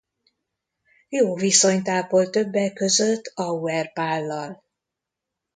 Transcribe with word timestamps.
Jó 1.09 1.35
viszonyt 1.35 1.89
ápolt 1.89 2.31
többek 2.31 2.73
között 2.73 3.31
Auer 3.35 3.93
Pállal. 3.93 4.63